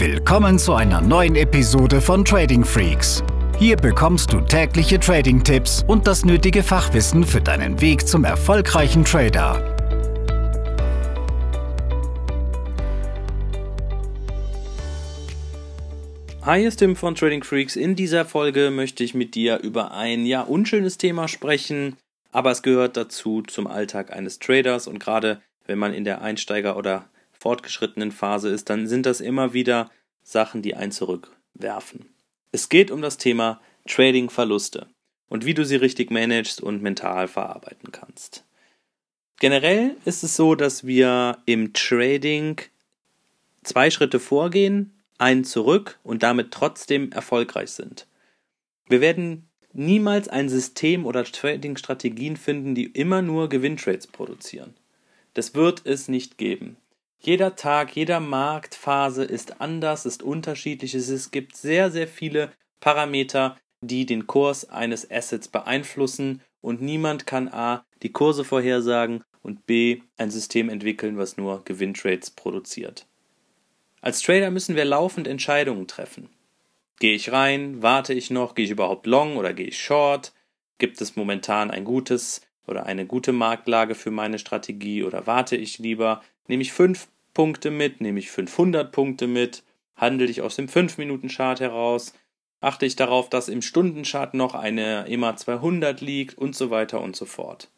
[0.00, 3.22] Willkommen zu einer neuen Episode von Trading Freaks.
[3.58, 9.76] Hier bekommst du tägliche Trading-Tipps und das nötige Fachwissen für deinen Weg zum erfolgreichen Trader.
[16.46, 17.76] Hi, ist Tim von Trading Freaks.
[17.76, 21.98] In dieser Folge möchte ich mit dir über ein ja unschönes Thema sprechen,
[22.32, 26.78] aber es gehört dazu zum Alltag eines Traders und gerade wenn man in der Einsteiger-
[26.78, 27.04] oder
[27.40, 29.90] fortgeschrittenen Phase ist, dann sind das immer wieder
[30.22, 32.14] Sachen, die einen zurückwerfen.
[32.52, 34.86] Es geht um das Thema Trading-Verluste
[35.28, 38.44] und wie du sie richtig managst und mental verarbeiten kannst.
[39.38, 42.60] Generell ist es so, dass wir im Trading
[43.62, 48.06] zwei Schritte vorgehen, einen zurück und damit trotzdem erfolgreich sind.
[48.86, 54.74] Wir werden niemals ein System oder Trading-Strategien finden, die immer nur Gewinntrades produzieren.
[55.32, 56.76] Das wird es nicht geben.
[57.22, 60.94] Jeder Tag, jeder Marktphase ist anders, ist unterschiedlich.
[60.94, 62.50] Es gibt sehr, sehr viele
[62.80, 69.66] Parameter, die den Kurs eines Assets beeinflussen und niemand kann A die Kurse vorhersagen und
[69.66, 73.06] B ein System entwickeln, was nur Gewinntrades produziert.
[74.00, 76.30] Als Trader müssen wir laufend Entscheidungen treffen.
[76.98, 77.82] Gehe ich rein?
[77.82, 78.54] Warte ich noch?
[78.54, 80.32] Gehe ich überhaupt long oder gehe ich short?
[80.78, 82.40] Gibt es momentan ein gutes
[82.70, 86.22] oder eine gute Marktlage für meine Strategie oder warte ich lieber?
[86.46, 88.00] Nehme ich 5 Punkte mit?
[88.00, 89.62] Nehme ich 500 Punkte mit?
[89.96, 92.14] Handle ich aus dem 5-Minuten-Chart heraus?
[92.60, 97.16] Achte ich darauf, dass im Stundenchart noch eine EMA 200 liegt und so weiter und
[97.16, 97.70] so fort.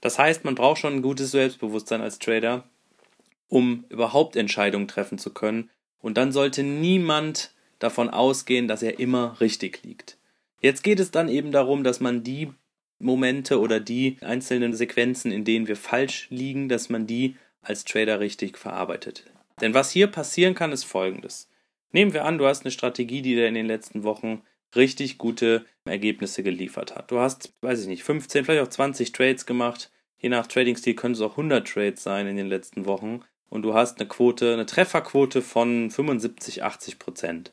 [0.00, 2.64] Das heißt, man braucht schon ein gutes Selbstbewusstsein als Trader,
[3.48, 5.70] um überhaupt Entscheidungen treffen zu können.
[6.00, 10.18] Und dann sollte niemand davon ausgehen, dass er immer richtig liegt.
[10.60, 12.52] Jetzt geht es dann eben darum, dass man die
[13.00, 18.20] Momente oder die einzelnen Sequenzen, in denen wir falsch liegen, dass man die als Trader
[18.20, 19.24] richtig verarbeitet.
[19.60, 21.48] Denn was hier passieren kann, ist folgendes.
[21.92, 24.42] Nehmen wir an, du hast eine Strategie, die dir in den letzten Wochen
[24.76, 27.10] richtig gute Ergebnisse geliefert hat.
[27.10, 29.90] Du hast, weiß ich nicht, 15, vielleicht auch 20 Trades gemacht.
[30.18, 33.22] Je nach Trading-Stil können es auch 100 Trades sein in den letzten Wochen.
[33.48, 37.52] Und du hast eine Quote, eine Trefferquote von 75, 80 Prozent.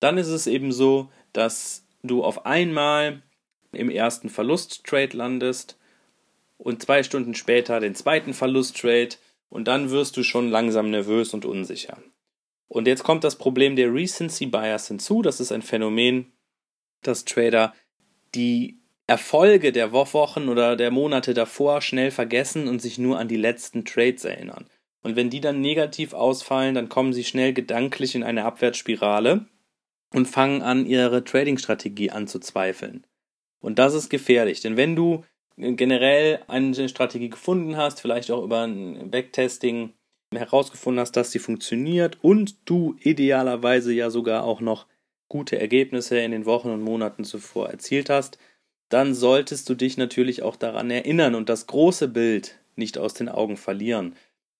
[0.00, 3.22] Dann ist es eben so, dass du auf einmal
[3.72, 5.78] im ersten Verlust-Trade landest
[6.56, 9.16] und zwei Stunden später den zweiten Verlust-Trade
[9.48, 11.98] und dann wirst du schon langsam nervös und unsicher.
[12.68, 15.22] Und jetzt kommt das Problem der Recency Bias hinzu.
[15.22, 16.32] Das ist ein Phänomen,
[17.02, 17.74] dass Trader
[18.34, 23.36] die Erfolge der Wochen oder der Monate davor schnell vergessen und sich nur an die
[23.36, 24.66] letzten Trades erinnern.
[25.02, 29.46] Und wenn die dann negativ ausfallen, dann kommen sie schnell gedanklich in eine Abwärtsspirale
[30.12, 33.06] und fangen an, ihre Trading-Strategie anzuzweifeln.
[33.60, 35.24] Und das ist gefährlich, denn wenn du
[35.56, 39.92] generell eine Strategie gefunden hast, vielleicht auch über ein Backtesting
[40.32, 44.86] herausgefunden hast, dass sie funktioniert und du idealerweise ja sogar auch noch
[45.28, 48.38] gute Ergebnisse in den Wochen und Monaten zuvor erzielt hast,
[48.88, 53.28] dann solltest du dich natürlich auch daran erinnern und das große Bild nicht aus den
[53.28, 54.14] Augen verlieren.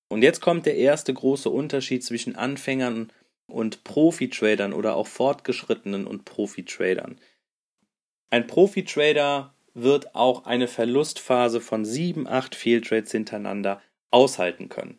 [0.09, 3.13] Und jetzt kommt der erste große Unterschied zwischen Anfängern
[3.47, 7.19] und Profi-Tradern oder auch fortgeschrittenen und Profi-Tradern.
[8.31, 13.81] Ein Profi-Trader wird auch eine Verlustphase von sieben, acht Fehltrades hintereinander
[14.11, 14.99] aushalten können.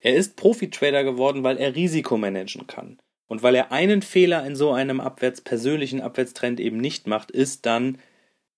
[0.00, 2.98] Er ist Profi-Trader geworden, weil er Risiko managen kann.
[3.26, 7.64] Und weil er einen Fehler in so einem Abwärts, persönlichen Abwärtstrend eben nicht macht, ist
[7.64, 7.98] dann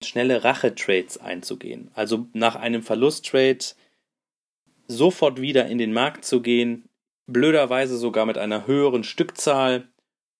[0.02, 1.90] schnelle Rache-Trades einzugehen.
[1.94, 3.64] Also nach einem Verlusttrade
[4.88, 6.88] sofort wieder in den Markt zu gehen,
[7.26, 9.88] blöderweise sogar mit einer höheren Stückzahl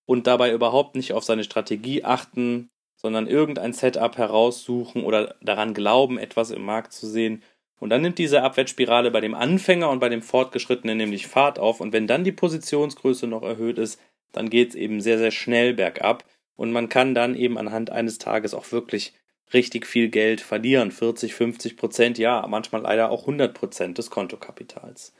[0.06, 6.18] und dabei überhaupt nicht auf seine Strategie achten, sondern irgendein Setup heraussuchen oder daran glauben,
[6.18, 7.42] etwas im Markt zu sehen.
[7.78, 11.80] Und dann nimmt diese Abwärtsspirale bei dem Anfänger und bei dem Fortgeschrittenen nämlich Fahrt auf.
[11.80, 14.00] Und wenn dann die Positionsgröße noch erhöht ist,
[14.32, 16.24] dann geht es eben sehr, sehr schnell bergab.
[16.56, 19.12] Und man kann dann eben anhand eines Tages auch wirklich
[19.52, 20.90] richtig viel Geld verlieren.
[20.90, 25.14] 40, 50 Prozent, ja, manchmal leider auch 100 Prozent des Kontokapitals.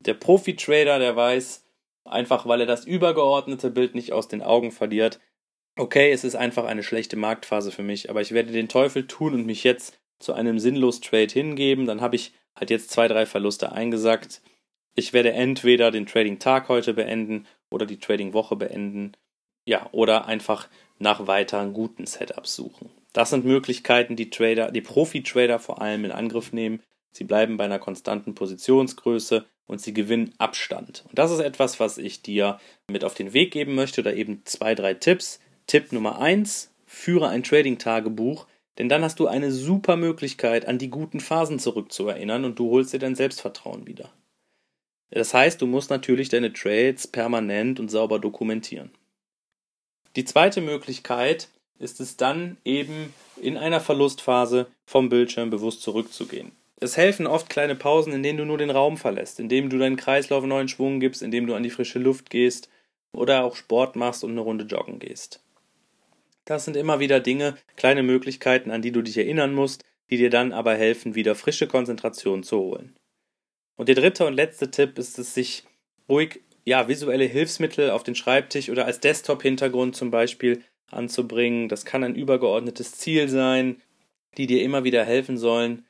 [0.00, 1.64] Der Profi-Trader, der weiß,
[2.04, 5.20] einfach weil er das übergeordnete Bild nicht aus den Augen verliert,
[5.76, 9.34] okay, es ist einfach eine schlechte Marktphase für mich, aber ich werde den Teufel tun
[9.34, 11.86] und mich jetzt zu einem sinnlos Trade hingeben.
[11.86, 14.42] Dann habe ich halt jetzt zwei, drei Verluste eingesackt.
[14.94, 19.12] Ich werde entweder den Trading-Tag heute beenden oder die Trading-Woche beenden.
[19.64, 22.90] Ja, oder einfach nach weiteren guten Setups suchen.
[23.12, 26.82] Das sind Möglichkeiten, die Trader, die Profi-Trader vor allem in Angriff nehmen.
[27.10, 31.04] Sie bleiben bei einer konstanten Positionsgröße und sie gewinnen Abstand.
[31.08, 32.58] Und das ist etwas, was ich dir
[32.88, 37.28] mit auf den Weg geben möchte oder eben zwei, drei Tipps, Tipp Nummer eins: führe
[37.28, 38.46] ein Trading-Tagebuch,
[38.78, 42.92] denn dann hast du eine super Möglichkeit, an die guten Phasen zurückzuerinnern und du holst
[42.92, 44.10] dir dein Selbstvertrauen wieder.
[45.10, 48.90] Das heißt, du musst natürlich deine Trades permanent und sauber dokumentieren.
[50.16, 51.48] Die zweite Möglichkeit
[51.78, 56.52] ist es dann eben in einer Verlustphase vom Bildschirm bewusst zurückzugehen.
[56.80, 59.96] Es helfen oft kleine Pausen, in denen du nur den Raum verlässt, indem du deinen
[59.96, 62.68] Kreislauf neuen Schwung gibst, indem du an die frische Luft gehst
[63.14, 65.42] oder auch Sport machst und eine Runde joggen gehst.
[66.44, 70.30] Das sind immer wieder Dinge, kleine Möglichkeiten, an die du dich erinnern musst, die dir
[70.30, 72.96] dann aber helfen, wieder frische Konzentration zu holen.
[73.76, 75.64] Und der dritte und letzte Tipp ist es, sich
[76.08, 81.68] ruhig ja, visuelle Hilfsmittel auf den Schreibtisch oder als Desktop-Hintergrund zum Beispiel anzubringen.
[81.68, 83.80] Das kann ein übergeordnetes Ziel sein,
[84.36, 85.86] die dir immer wieder helfen sollen,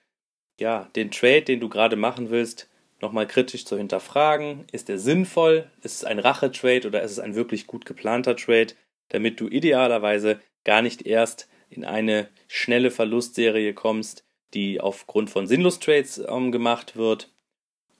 [0.58, 2.68] ja, den Trade, den du gerade machen willst,
[3.00, 4.64] nochmal kritisch zu hinterfragen.
[4.70, 5.70] Ist er sinnvoll?
[5.82, 8.74] Ist es ein Rache-Trade oder ist es ein wirklich gut geplanter Trade,
[9.12, 14.24] damit du idealerweise gar nicht erst in eine schnelle Verlustserie kommst,
[14.54, 17.30] die aufgrund von Sinnlos-Trades ähm, gemacht wird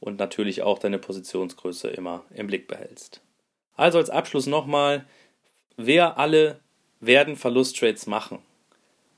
[0.00, 3.20] und natürlich auch deine Positionsgröße immer im Blick behältst.
[3.76, 5.04] Also als Abschluss nochmal,
[5.76, 6.60] wer alle
[7.00, 8.38] werden Verlusttrades machen.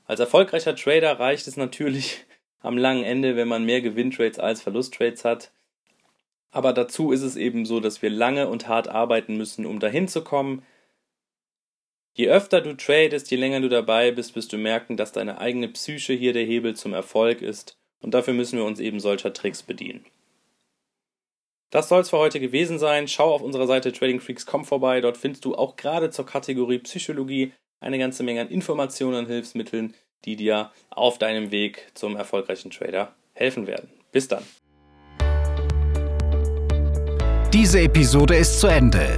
[0.05, 2.25] Als erfolgreicher Trader reicht es natürlich
[2.61, 5.51] am langen Ende, wenn man mehr Gewinntrades als Verlusttrades hat.
[6.51, 10.07] Aber dazu ist es eben so, dass wir lange und hart arbeiten müssen, um dahin
[10.09, 10.63] zu kommen.
[12.17, 15.67] Je öfter du tradest, je länger du dabei bist, wirst du merken, dass deine eigene
[15.67, 17.77] Psyche hier der Hebel zum Erfolg ist.
[18.01, 20.05] Und dafür müssen wir uns eben solcher Tricks bedienen.
[21.71, 23.09] Das soll es für heute gewesen sein.
[23.09, 25.01] Schau auf unserer Seite tradingfreaks.com vorbei.
[25.01, 27.51] Dort findest du auch gerade zur Kategorie Psychologie
[27.81, 33.13] eine ganze Menge an Informationen und Hilfsmitteln, die dir auf deinem Weg zum erfolgreichen Trader
[33.33, 33.89] helfen werden.
[34.13, 34.43] Bis dann.
[37.51, 39.17] Diese Episode ist zu Ende.